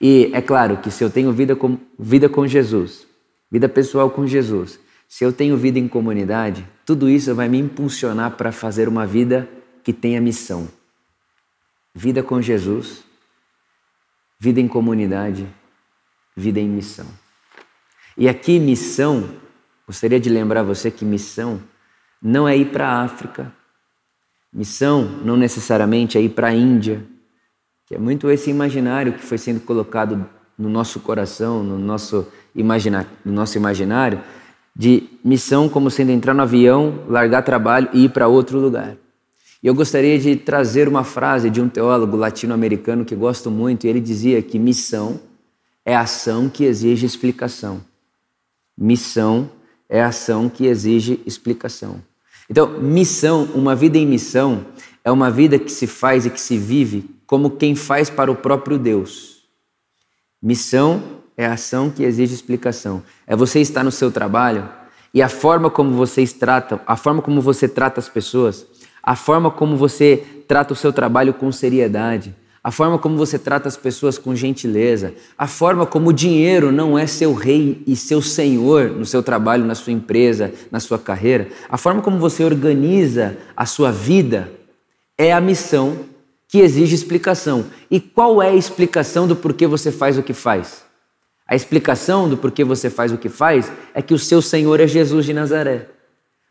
E 0.00 0.30
é 0.32 0.40
claro 0.40 0.78
que 0.78 0.90
se 0.90 1.02
eu 1.02 1.10
tenho 1.10 1.32
vida 1.32 1.56
com, 1.56 1.78
vida 1.98 2.28
com 2.28 2.46
Jesus, 2.46 3.06
vida 3.50 3.68
pessoal 3.68 4.10
com 4.10 4.26
Jesus, 4.26 4.78
se 5.08 5.24
eu 5.24 5.32
tenho 5.32 5.56
vida 5.56 5.78
em 5.78 5.88
comunidade, 5.88 6.68
tudo 6.84 7.08
isso 7.08 7.34
vai 7.34 7.48
me 7.48 7.58
impulsionar 7.58 8.36
para 8.36 8.52
fazer 8.52 8.86
uma 8.86 9.06
vida 9.06 9.48
que 9.82 9.92
tenha 9.92 10.20
missão. 10.20 10.68
Vida 11.94 12.22
com 12.22 12.42
Jesus, 12.42 13.02
vida 14.38 14.60
em 14.60 14.68
comunidade, 14.68 15.48
vida 16.36 16.60
em 16.60 16.68
missão. 16.68 17.06
E 18.16 18.28
aqui, 18.28 18.60
missão, 18.60 19.30
gostaria 19.86 20.20
de 20.20 20.28
lembrar 20.28 20.62
você 20.62 20.90
que 20.90 21.06
missão 21.06 21.62
não 22.20 22.46
é 22.46 22.54
ir 22.54 22.70
para 22.70 22.88
a 22.88 23.02
África, 23.02 23.50
missão 24.52 25.04
não 25.24 25.36
necessariamente 25.36 26.18
é 26.18 26.20
ir 26.20 26.30
para 26.30 26.48
a 26.48 26.54
Índia, 26.54 27.02
que 27.86 27.94
é 27.94 27.98
muito 27.98 28.30
esse 28.30 28.50
imaginário 28.50 29.14
que 29.14 29.22
foi 29.22 29.38
sendo 29.38 29.60
colocado 29.60 30.28
no 30.58 30.68
nosso 30.68 31.00
coração, 31.00 31.62
no 31.62 31.78
nosso, 31.78 32.30
imagina, 32.54 33.08
no 33.24 33.32
nosso 33.32 33.56
imaginário, 33.56 34.22
de 34.78 35.02
missão 35.24 35.68
como 35.68 35.90
sendo 35.90 36.12
entrar 36.12 36.32
no 36.32 36.42
avião, 36.42 37.00
largar 37.08 37.42
trabalho 37.42 37.88
e 37.92 38.04
ir 38.04 38.10
para 38.10 38.28
outro 38.28 38.60
lugar. 38.60 38.96
E 39.60 39.66
eu 39.66 39.74
gostaria 39.74 40.16
de 40.20 40.36
trazer 40.36 40.86
uma 40.86 41.02
frase 41.02 41.50
de 41.50 41.60
um 41.60 41.68
teólogo 41.68 42.16
latino-americano 42.16 43.04
que 43.04 43.16
gosto 43.16 43.50
muito, 43.50 43.84
e 43.84 43.88
ele 43.88 44.00
dizia 44.00 44.40
que 44.40 44.56
missão 44.56 45.18
é 45.84 45.96
ação 45.96 46.48
que 46.48 46.62
exige 46.62 47.04
explicação. 47.04 47.80
Missão 48.76 49.50
é 49.88 50.00
ação 50.00 50.48
que 50.48 50.66
exige 50.66 51.20
explicação. 51.26 52.00
Então, 52.48 52.80
missão, 52.80 53.48
uma 53.54 53.74
vida 53.74 53.98
em 53.98 54.06
missão, 54.06 54.64
é 55.02 55.10
uma 55.10 55.28
vida 55.28 55.58
que 55.58 55.72
se 55.72 55.88
faz 55.88 56.24
e 56.24 56.30
que 56.30 56.40
se 56.40 56.56
vive 56.56 57.10
como 57.26 57.50
quem 57.50 57.74
faz 57.74 58.08
para 58.08 58.30
o 58.30 58.36
próprio 58.36 58.78
Deus. 58.78 59.42
Missão 60.40 61.17
é 61.38 61.46
ação 61.46 61.88
que 61.88 62.02
exige 62.02 62.34
explicação. 62.34 63.00
É 63.24 63.36
você 63.36 63.60
estar 63.60 63.84
no 63.84 63.92
seu 63.92 64.10
trabalho 64.10 64.68
e 65.14 65.22
a 65.22 65.28
forma 65.28 65.70
como 65.70 65.92
vocês 65.92 66.32
tratam, 66.32 66.80
a 66.84 66.96
forma 66.96 67.22
como 67.22 67.40
você 67.40 67.68
trata 67.68 68.00
as 68.00 68.08
pessoas, 68.08 68.66
a 69.00 69.14
forma 69.14 69.48
como 69.48 69.76
você 69.76 70.24
trata 70.48 70.72
o 70.72 70.76
seu 70.76 70.92
trabalho 70.92 71.32
com 71.32 71.52
seriedade, 71.52 72.34
a 72.62 72.72
forma 72.72 72.98
como 72.98 73.16
você 73.16 73.38
trata 73.38 73.68
as 73.68 73.76
pessoas 73.76 74.18
com 74.18 74.34
gentileza, 74.34 75.14
a 75.38 75.46
forma 75.46 75.86
como 75.86 76.10
o 76.10 76.12
dinheiro 76.12 76.72
não 76.72 76.98
é 76.98 77.06
seu 77.06 77.32
rei 77.32 77.84
e 77.86 77.94
seu 77.94 78.20
senhor 78.20 78.90
no 78.90 79.06
seu 79.06 79.22
trabalho, 79.22 79.64
na 79.64 79.76
sua 79.76 79.92
empresa, 79.92 80.52
na 80.72 80.80
sua 80.80 80.98
carreira, 80.98 81.48
a 81.68 81.78
forma 81.78 82.02
como 82.02 82.18
você 82.18 82.42
organiza 82.42 83.38
a 83.56 83.64
sua 83.64 83.92
vida 83.92 84.50
é 85.16 85.32
a 85.32 85.40
missão 85.40 85.98
que 86.48 86.58
exige 86.58 86.96
explicação. 86.96 87.66
E 87.88 88.00
qual 88.00 88.42
é 88.42 88.48
a 88.48 88.56
explicação 88.56 89.28
do 89.28 89.36
porquê 89.36 89.68
você 89.68 89.92
faz 89.92 90.18
o 90.18 90.22
que 90.22 90.34
faz? 90.34 90.87
A 91.48 91.56
explicação 91.56 92.28
do 92.28 92.36
porquê 92.36 92.62
você 92.62 92.90
faz 92.90 93.10
o 93.10 93.16
que 93.16 93.30
faz 93.30 93.72
é 93.94 94.02
que 94.02 94.12
o 94.12 94.18
seu 94.18 94.42
Senhor 94.42 94.78
é 94.80 94.86
Jesus 94.86 95.24
de 95.24 95.32
Nazaré. 95.32 95.86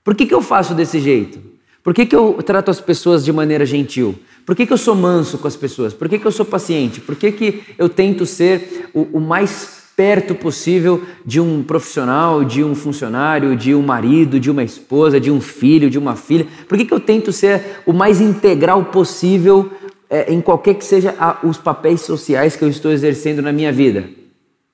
Por 0.03 0.15
que, 0.15 0.25
que 0.25 0.33
eu 0.33 0.41
faço 0.41 0.73
desse 0.73 0.99
jeito? 0.99 1.39
Por 1.83 1.93
que, 1.93 2.05
que 2.05 2.15
eu 2.15 2.33
trato 2.43 2.71
as 2.71 2.81
pessoas 2.81 3.23
de 3.23 3.31
maneira 3.31 3.63
gentil? 3.63 4.15
Por 4.43 4.55
que, 4.55 4.65
que 4.65 4.73
eu 4.73 4.77
sou 4.77 4.95
manso 4.95 5.37
com 5.37 5.47
as 5.47 5.55
pessoas? 5.55 5.93
Por 5.93 6.09
que, 6.09 6.17
que 6.17 6.25
eu 6.25 6.31
sou 6.31 6.45
paciente? 6.45 6.99
Por 6.99 7.15
que, 7.15 7.31
que 7.31 7.63
eu 7.77 7.87
tento 7.87 8.25
ser 8.25 8.89
o, 8.91 9.03
o 9.13 9.19
mais 9.21 9.83
perto 9.95 10.33
possível 10.33 11.03
de 11.25 11.39
um 11.39 11.63
profissional, 11.63 12.43
de 12.43 12.63
um 12.63 12.73
funcionário, 12.73 13.55
de 13.55 13.75
um 13.75 13.83
marido, 13.83 14.39
de 14.39 14.49
uma 14.49 14.63
esposa, 14.63 15.19
de 15.19 15.29
um 15.29 15.39
filho, 15.39 15.89
de 15.89 15.99
uma 15.99 16.15
filha? 16.15 16.47
Por 16.67 16.75
que, 16.77 16.85
que 16.85 16.93
eu 16.93 16.99
tento 16.99 17.31
ser 17.31 17.81
o 17.85 17.93
mais 17.93 18.19
integral 18.19 18.85
possível 18.85 19.71
é, 20.09 20.33
em 20.33 20.41
qualquer 20.41 20.73
que 20.73 20.85
seja 20.85 21.13
a, 21.19 21.37
os 21.43 21.57
papéis 21.57 22.01
sociais 22.01 22.55
que 22.55 22.63
eu 22.63 22.69
estou 22.69 22.91
exercendo 22.91 23.41
na 23.43 23.51
minha 23.51 23.71
vida? 23.71 24.26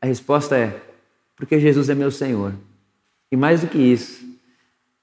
A 0.04 0.06
resposta 0.06 0.58
é: 0.58 0.82
porque 1.38 1.58
Jesus 1.62 1.90
é 1.90 1.96
meu 1.96 2.12
Senhor. 2.12 2.54
E 3.32 3.38
mais 3.38 3.62
do 3.62 3.68
que 3.68 3.78
isso, 3.78 4.22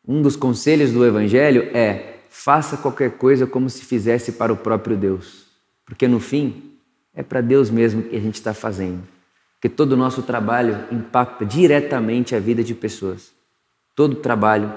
um 0.06 0.20
dos 0.20 0.36
conselhos 0.36 0.92
do 0.92 1.06
Evangelho 1.06 1.74
é: 1.74 2.18
faça 2.28 2.76
qualquer 2.76 3.12
coisa 3.12 3.46
como 3.46 3.70
se 3.70 3.82
fizesse 3.82 4.32
para 4.32 4.52
o 4.52 4.56
próprio 4.58 4.98
Deus. 4.98 5.46
Porque 5.86 6.06
no 6.06 6.20
fim, 6.20 6.74
é 7.14 7.22
para 7.22 7.40
Deus 7.40 7.70
mesmo 7.70 8.02
que 8.02 8.14
a 8.14 8.20
gente 8.20 8.34
está 8.34 8.52
fazendo. 8.52 9.02
Porque 9.54 9.70
todo 9.70 9.92
o 9.92 9.96
nosso 9.96 10.22
trabalho 10.22 10.84
impacta 10.92 11.46
diretamente 11.46 12.34
a 12.34 12.38
vida 12.38 12.62
de 12.62 12.74
pessoas. 12.74 13.32
Todo 13.96 14.16
trabalho, 14.16 14.70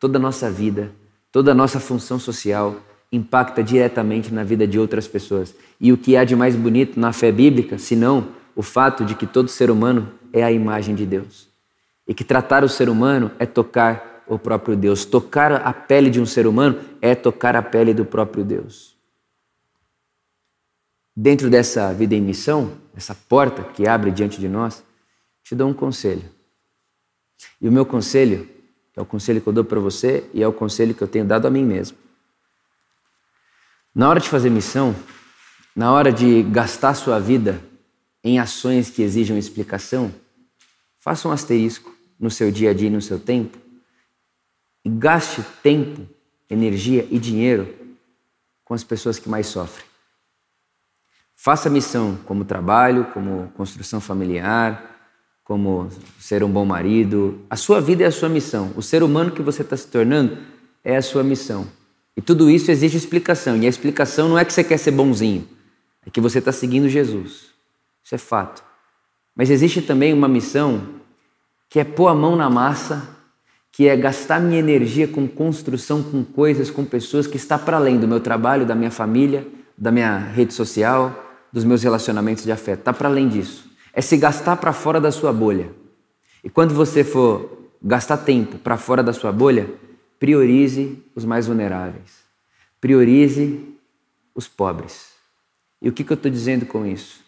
toda 0.00 0.18
a 0.18 0.20
nossa 0.20 0.50
vida, 0.50 0.90
toda 1.30 1.52
a 1.52 1.54
nossa 1.54 1.78
função 1.78 2.18
social 2.18 2.74
impacta 3.12 3.62
diretamente 3.62 4.34
na 4.34 4.42
vida 4.42 4.66
de 4.66 4.76
outras 4.76 5.06
pessoas. 5.06 5.54
E 5.80 5.92
o 5.92 5.96
que 5.96 6.16
há 6.16 6.24
de 6.24 6.34
mais 6.34 6.56
bonito 6.56 6.98
na 6.98 7.12
fé 7.12 7.30
bíblica, 7.30 7.78
senão 7.78 8.37
o 8.58 8.62
fato 8.62 9.04
de 9.04 9.14
que 9.14 9.24
todo 9.24 9.48
ser 9.48 9.70
humano 9.70 10.12
é 10.32 10.42
a 10.42 10.50
imagem 10.50 10.92
de 10.92 11.06
Deus. 11.06 11.48
E 12.08 12.12
que 12.12 12.24
tratar 12.24 12.64
o 12.64 12.68
ser 12.68 12.88
humano 12.88 13.30
é 13.38 13.46
tocar 13.46 14.24
o 14.26 14.36
próprio 14.36 14.76
Deus. 14.76 15.04
Tocar 15.04 15.52
a 15.52 15.72
pele 15.72 16.10
de 16.10 16.20
um 16.20 16.26
ser 16.26 16.44
humano 16.44 16.80
é 17.00 17.14
tocar 17.14 17.54
a 17.54 17.62
pele 17.62 17.94
do 17.94 18.04
próprio 18.04 18.44
Deus. 18.44 18.96
Dentro 21.14 21.48
dessa 21.48 21.94
vida 21.94 22.16
em 22.16 22.20
missão, 22.20 22.72
essa 22.96 23.14
porta 23.14 23.62
que 23.62 23.86
abre 23.86 24.10
diante 24.10 24.40
de 24.40 24.48
nós, 24.48 24.82
te 25.44 25.54
dou 25.54 25.68
um 25.68 25.74
conselho. 25.74 26.28
E 27.60 27.68
o 27.68 27.70
meu 27.70 27.86
conselho 27.86 28.48
é 28.96 29.00
o 29.00 29.06
conselho 29.06 29.40
que 29.40 29.46
eu 29.46 29.52
dou 29.52 29.64
para 29.64 29.78
você 29.78 30.28
e 30.34 30.42
é 30.42 30.48
o 30.48 30.52
conselho 30.52 30.96
que 30.96 31.02
eu 31.02 31.06
tenho 31.06 31.24
dado 31.24 31.46
a 31.46 31.50
mim 31.50 31.62
mesmo. 31.62 31.96
Na 33.94 34.08
hora 34.08 34.18
de 34.18 34.28
fazer 34.28 34.50
missão, 34.50 34.96
na 35.76 35.92
hora 35.92 36.10
de 36.10 36.42
gastar 36.42 36.94
sua 36.94 37.20
vida 37.20 37.67
em 38.22 38.38
ações 38.38 38.90
que 38.90 39.02
exijam 39.02 39.36
explicação, 39.38 40.12
faça 40.98 41.28
um 41.28 41.32
asterisco 41.32 41.94
no 42.18 42.30
seu 42.30 42.50
dia 42.50 42.70
a 42.70 42.74
dia 42.74 42.88
e 42.88 42.92
no 42.92 43.00
seu 43.00 43.18
tempo 43.18 43.58
e 44.84 44.88
gaste 44.88 45.42
tempo, 45.62 46.08
energia 46.48 47.06
e 47.10 47.18
dinheiro 47.18 47.74
com 48.64 48.74
as 48.74 48.82
pessoas 48.82 49.18
que 49.18 49.28
mais 49.28 49.46
sofrem. 49.46 49.86
Faça 51.36 51.70
missão 51.70 52.18
como 52.24 52.44
trabalho, 52.44 53.06
como 53.12 53.52
construção 53.56 54.00
familiar, 54.00 54.96
como 55.44 55.88
ser 56.18 56.42
um 56.42 56.50
bom 56.50 56.64
marido. 56.64 57.40
A 57.48 57.56
sua 57.56 57.80
vida 57.80 58.02
é 58.02 58.06
a 58.06 58.12
sua 58.12 58.28
missão. 58.28 58.72
O 58.76 58.82
ser 58.82 59.02
humano 59.02 59.30
que 59.30 59.42
você 59.42 59.62
está 59.62 59.76
se 59.76 59.86
tornando 59.86 60.38
é 60.82 60.96
a 60.96 61.02
sua 61.02 61.22
missão. 61.22 61.66
E 62.16 62.20
tudo 62.20 62.50
isso 62.50 62.70
exige 62.70 62.96
explicação. 62.96 63.56
E 63.56 63.66
a 63.66 63.68
explicação 63.68 64.28
não 64.28 64.38
é 64.38 64.44
que 64.44 64.52
você 64.52 64.64
quer 64.64 64.78
ser 64.78 64.90
bonzinho, 64.90 65.48
é 66.04 66.10
que 66.10 66.20
você 66.20 66.40
está 66.40 66.50
seguindo 66.50 66.88
Jesus. 66.88 67.47
Isso 68.08 68.14
é 68.14 68.18
fato. 68.18 68.64
Mas 69.36 69.50
existe 69.50 69.82
também 69.82 70.14
uma 70.14 70.26
missão 70.26 70.80
que 71.68 71.78
é 71.78 71.84
pôr 71.84 72.08
a 72.08 72.14
mão 72.14 72.36
na 72.36 72.48
massa 72.48 73.06
que 73.70 73.86
é 73.86 73.94
gastar 73.94 74.40
minha 74.40 74.58
energia 74.58 75.06
com 75.06 75.28
construção, 75.28 76.02
com 76.02 76.24
coisas, 76.24 76.70
com 76.70 76.86
pessoas 76.86 77.26
que 77.26 77.36
está 77.36 77.58
para 77.58 77.76
além 77.76 78.00
do 78.00 78.08
meu 78.08 78.18
trabalho, 78.18 78.64
da 78.64 78.74
minha 78.74 78.90
família, 78.90 79.46
da 79.76 79.92
minha 79.92 80.16
rede 80.16 80.54
social, 80.54 81.22
dos 81.52 81.64
meus 81.64 81.82
relacionamentos 81.82 82.44
de 82.44 82.50
afeto. 82.50 82.78
Está 82.78 82.94
para 82.94 83.10
além 83.10 83.28
disso. 83.28 83.70
É 83.92 84.00
se 84.00 84.16
gastar 84.16 84.56
para 84.56 84.72
fora 84.72 84.98
da 84.98 85.12
sua 85.12 85.30
bolha. 85.30 85.70
E 86.42 86.48
quando 86.48 86.72
você 86.72 87.04
for 87.04 87.68
gastar 87.82 88.16
tempo 88.16 88.56
para 88.56 88.78
fora 88.78 89.02
da 89.02 89.12
sua 89.12 89.32
bolha, 89.32 89.68
priorize 90.18 91.04
os 91.14 91.26
mais 91.26 91.46
vulneráveis. 91.46 92.24
Priorize 92.80 93.60
os 94.34 94.48
pobres. 94.48 95.10
E 95.82 95.90
o 95.90 95.92
que, 95.92 96.02
que 96.02 96.10
eu 96.10 96.16
estou 96.16 96.32
dizendo 96.32 96.64
com 96.64 96.86
isso? 96.86 97.27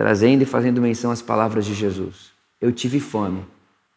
Trazendo 0.00 0.40
e 0.40 0.46
fazendo 0.46 0.80
menção 0.80 1.10
às 1.10 1.20
palavras 1.20 1.66
de 1.66 1.74
Jesus. 1.74 2.30
Eu 2.58 2.72
tive 2.72 2.98
fome 2.98 3.44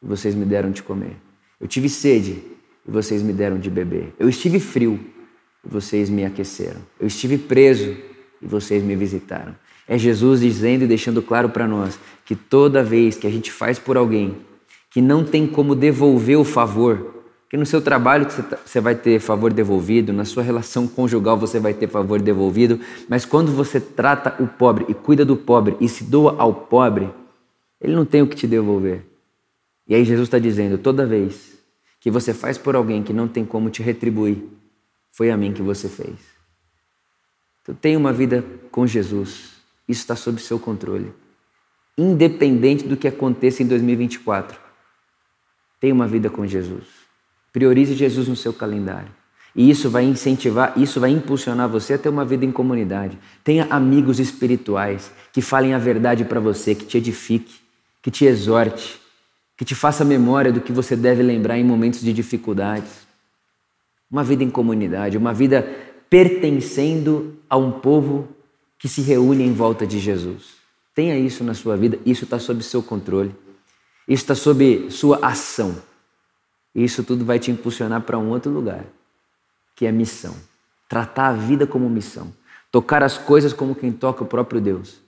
e 0.03 0.05
vocês 0.05 0.35
me 0.35 0.43
deram 0.43 0.69
de 0.69 0.83
comer. 0.83 1.15
Eu 1.61 1.65
tive 1.65 1.87
sede 1.87 2.43
e 2.85 2.91
vocês 2.91 3.23
me 3.23 3.31
deram 3.31 3.57
de 3.57 3.69
beber. 3.69 4.13
Eu 4.19 4.27
estive 4.27 4.59
frio 4.59 4.99
e 5.65 5.69
vocês 5.69 6.09
me 6.09 6.25
aqueceram. 6.25 6.81
Eu 6.99 7.07
estive 7.07 7.37
preso 7.37 7.95
e 8.41 8.45
vocês 8.45 8.83
me 8.83 8.97
visitaram. 8.97 9.55
É 9.87 9.97
Jesus 9.97 10.41
dizendo 10.41 10.83
e 10.83 10.87
deixando 10.87 11.21
claro 11.21 11.47
para 11.47 11.69
nós 11.69 11.97
que 12.25 12.35
toda 12.35 12.83
vez 12.83 13.15
que 13.15 13.25
a 13.25 13.31
gente 13.31 13.49
faz 13.49 13.79
por 13.79 13.95
alguém 13.95 14.35
que 14.89 15.01
não 15.01 15.23
tem 15.23 15.47
como 15.47 15.73
devolver 15.73 16.37
o 16.37 16.43
favor, 16.43 17.22
que 17.53 17.57
no 17.57 17.67
seu 17.67 17.79
trabalho 17.79 18.25
tá, 18.25 18.57
você 18.65 18.81
vai 18.81 18.95
ter 18.95 19.19
favor 19.19 19.53
devolvido, 19.53 20.11
na 20.11 20.25
sua 20.25 20.41
relação 20.41 20.87
conjugal 20.87 21.37
você 21.37 21.59
vai 21.59 21.71
ter 21.71 21.87
favor 21.87 22.19
devolvido, 22.19 22.79
mas 23.07 23.25
quando 23.25 23.51
você 23.51 23.79
trata 23.79 24.41
o 24.41 24.47
pobre 24.47 24.87
e 24.89 24.93
cuida 24.95 25.23
do 25.23 25.37
pobre 25.37 25.77
e 25.79 25.87
se 25.87 26.03
doa 26.03 26.35
ao 26.39 26.51
pobre, 26.51 27.13
ele 27.79 27.95
não 27.95 28.05
tem 28.07 28.23
o 28.23 28.27
que 28.27 28.35
te 28.35 28.47
devolver. 28.47 29.05
E 29.87 29.93
aí 29.93 30.03
Jesus 30.03 30.29
está 30.29 30.39
dizendo: 30.39 30.79
toda 30.79 31.05
vez 31.05 31.53
que 31.99 32.09
você 32.09 32.33
faz 32.33 32.57
por 32.57 32.75
alguém 32.75 33.03
que 33.03 33.13
não 33.13 33.27
tem 33.27 33.45
como 33.45 33.69
te 33.69 33.83
retribuir, 33.83 34.43
foi 35.11 35.29
a 35.29 35.37
mim 35.37 35.53
que 35.53 35.61
você 35.61 35.87
fez. 35.87 36.17
Então 37.61 37.75
tenha 37.75 37.99
uma 37.99 38.11
vida 38.11 38.43
com 38.71 38.87
Jesus. 38.87 39.51
Isso 39.87 40.01
está 40.01 40.15
sob 40.15 40.41
seu 40.41 40.57
controle. 40.57 41.13
Independente 41.95 42.87
do 42.87 42.97
que 42.97 43.07
aconteça 43.07 43.61
em 43.61 43.67
2024. 43.67 44.59
Tenha 45.79 45.93
uma 45.93 46.07
vida 46.07 46.31
com 46.31 46.47
Jesus. 46.47 47.02
Priorize 47.53 47.93
Jesus 47.93 48.27
no 48.27 48.35
seu 48.35 48.51
calendário. 48.51 49.09
E 49.55 49.69
isso 49.69 49.89
vai 49.89 50.03
incentivar, 50.03 50.73
isso 50.75 50.99
vai 50.99 51.11
impulsionar 51.11 51.69
você 51.69 51.93
a 51.93 51.97
ter 51.97 52.09
uma 52.09 52.25
vida 52.25 52.43
em 52.43 52.51
comunidade. 52.51 53.19
Tenha 53.43 53.67
amigos 53.69 54.19
espirituais 54.19 55.11
que 55.31 55.41
falem 55.41 55.75
a 55.75 55.77
verdade 55.77 56.25
para 56.25 56.39
você, 56.39 56.73
que 56.73 56.85
te 56.85 56.97
edifique, 56.97 57.53
que 58.01 58.09
te 58.09 58.25
exorte, 58.25 58.99
que 59.55 59.63
te 59.63 59.75
faça 59.75 60.03
memória 60.03 60.51
do 60.51 60.59
que 60.59 60.71
você 60.71 60.95
deve 60.95 61.21
lembrar 61.21 61.59
em 61.59 61.63
momentos 61.63 62.01
de 62.01 62.11
dificuldades. 62.11 63.07
Uma 64.09 64.23
vida 64.23 64.43
em 64.43 64.49
comunidade, 64.49 65.17
uma 65.17 65.33
vida 65.33 65.61
pertencendo 66.09 67.37
a 67.47 67.55
um 67.55 67.71
povo 67.71 68.27
que 68.79 68.89
se 68.89 69.01
reúne 69.01 69.43
em 69.43 69.53
volta 69.53 69.85
de 69.85 69.99
Jesus. 69.99 70.55
Tenha 70.95 71.17
isso 71.17 71.43
na 71.43 71.53
sua 71.53 71.77
vida, 71.77 71.99
isso 72.05 72.23
está 72.23 72.39
sob 72.39 72.63
seu 72.63 72.81
controle, 72.81 73.33
isso 74.07 74.23
está 74.23 74.35
sob 74.35 74.89
sua 74.89 75.19
ação. 75.25 75.75
Isso 76.73 77.03
tudo 77.03 77.23
vai 77.23 77.39
te 77.39 77.51
impulsionar 77.51 78.01
para 78.01 78.17
um 78.17 78.29
outro 78.29 78.51
lugar, 78.51 78.85
que 79.75 79.85
é 79.85 79.91
missão. 79.91 80.35
Tratar 80.89 81.27
a 81.29 81.33
vida 81.33 81.67
como 81.67 81.89
missão. 81.89 82.33
Tocar 82.71 83.03
as 83.03 83.17
coisas 83.17 83.53
como 83.53 83.75
quem 83.75 83.91
toca 83.91 84.23
o 84.23 84.27
próprio 84.27 84.59
Deus. 84.59 85.01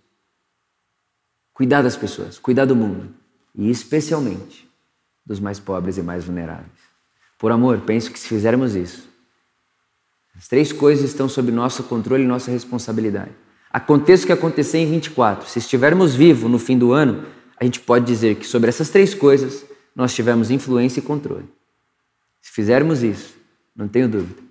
cuidar 1.53 1.81
das 1.81 1.95
pessoas, 1.95 2.38
cuidar 2.38 2.65
do 2.65 2.75
mundo 2.75 3.15
e 3.55 3.72
especialmente 3.72 4.69
dos 5.25 5.39
mais 5.39 5.60
pobres 5.60 5.98
e 5.98 6.01
mais 6.01 6.25
vulneráveis. 6.25 6.67
Por 7.39 7.51
amor, 7.51 7.79
penso 7.81 8.12
que 8.12 8.19
se 8.19 8.27
fizermos 8.27 8.75
isso, 8.75 9.07
as 10.36 10.50
três 10.50 10.74
coisas 10.74 11.05
estão 11.05 11.29
sob 11.29 11.51
nosso 11.51 11.84
controle 11.84 12.24
e 12.24 12.27
nossa 12.27 12.51
responsabilidade. 12.51 13.31
Aconteça 13.72 14.24
o 14.24 14.27
que 14.27 14.34
acontecer 14.34 14.79
em 14.79 14.91
24, 14.91 15.48
se 15.48 15.60
estivermos 15.60 16.13
vivos 16.13 16.51
no 16.51 16.60
fim 16.60 16.77
do 16.77 16.91
ano, 16.91 17.25
a 17.57 17.63
gente 17.63 17.79
pode 17.79 18.05
dizer 18.05 18.36
que 18.36 18.45
sobre 18.45 18.67
essas 18.67 18.89
três 18.89 19.13
coisas 19.13 19.65
nós 19.96 20.14
tivemos 20.14 20.52
influência 20.52 21.00
e 21.00 21.04
controle. 21.04 21.48
Se 22.42 22.52
fizermos 22.52 23.02
isso, 23.02 23.36
não 23.75 23.88
tenho 23.88 24.10
dúvida 24.10 24.44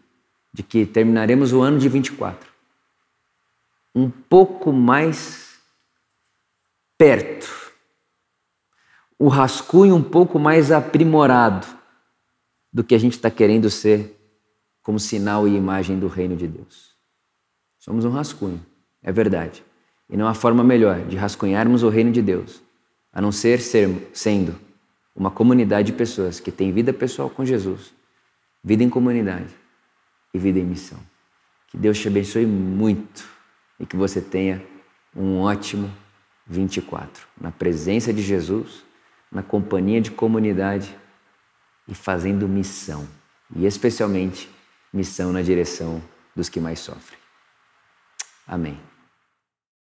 de 0.53 0.63
que 0.63 0.87
terminaremos 0.87 1.53
o 1.53 1.61
ano 1.61 1.79
de 1.79 1.89
24 1.89 2.55
um 3.95 4.11
pouco 4.11 4.73
mais 4.73 5.57
perto, 6.99 7.73
o 9.19 9.29
rascunho 9.29 9.95
um 9.95 10.03
pouco 10.03 10.39
mais 10.39 10.73
aprimorado 10.73 11.67
do 12.73 12.83
que 12.83 12.95
a 12.95 12.99
gente 12.99 13.13
está 13.13 13.31
querendo 13.31 13.71
ser 13.71 14.21
como 14.83 14.99
sinal 14.99 15.47
e 15.47 15.55
imagem 15.55 15.99
do 15.99 16.09
reino 16.09 16.35
de 16.35 16.49
Deus. 16.49 16.93
Somos 17.79 18.05
um 18.05 18.11
rascunho, 18.11 18.61
é 19.03 19.13
verdade. 19.13 19.65
E 20.11 20.17
não 20.17 20.27
há 20.27 20.35
forma 20.35 20.65
melhor 20.65 21.07
de 21.07 21.17
rascunharmos 21.17 21.83
o 21.83 21.89
reino 21.89 22.11
de 22.11 22.21
Deus 22.21 22.61
a 23.13 23.23
não 23.23 23.31
ser, 23.31 23.61
ser 23.61 24.11
sendo 24.13 24.59
uma 25.15 25.31
comunidade 25.31 25.93
de 25.93 25.99
pessoas 25.99 26.41
que 26.41 26.51
têm 26.51 26.73
vida 26.73 26.93
pessoal 26.93 27.31
com 27.31 27.45
Jesus, 27.45 27.95
vida 28.63 28.83
em 28.83 28.91
comunidade 28.91 29.55
e 30.33 30.39
vida 30.39 30.59
em 30.59 30.65
missão. 30.65 30.99
Que 31.69 31.77
Deus 31.77 31.99
te 31.99 32.09
abençoe 32.09 32.47
muito 32.47 33.29
e 33.79 33.87
que 33.87 33.97
você 33.97 34.21
tenha 34.21 34.65
um 35.15 35.39
ótimo 35.41 35.93
24, 36.47 37.27
na 37.41 37.51
presença 37.51 38.13
de 38.13 38.23
Jesus, 38.23 38.85
na 39.31 39.43
companhia 39.43 40.01
de 40.01 40.11
comunidade 40.11 40.95
e 41.87 41.95
fazendo 41.95 42.49
missão, 42.49 43.07
e 43.55 43.67
especialmente 43.67 44.49
missão 44.93 45.33
na 45.33 45.43
direção 45.43 46.03
dos 46.35 46.49
que 46.49 46.61
mais 46.61 46.81
sofrem. 46.81 47.19
Amém. 48.47 48.94